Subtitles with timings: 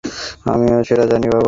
[0.45, 1.39] আমিও সেটা জানি, বাবা।